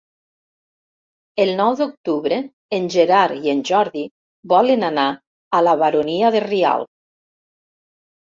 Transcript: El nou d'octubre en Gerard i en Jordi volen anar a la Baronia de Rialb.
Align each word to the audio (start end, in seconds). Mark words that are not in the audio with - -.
El 1.43 1.49
nou 1.59 1.73
d'octubre 1.81 2.39
en 2.77 2.87
Gerard 2.95 3.45
i 3.49 3.53
en 3.53 3.61
Jordi 3.69 4.03
volen 4.53 4.85
anar 4.89 5.05
a 5.57 5.59
la 5.67 5.75
Baronia 5.83 6.31
de 6.37 6.43
Rialb. 6.47 6.91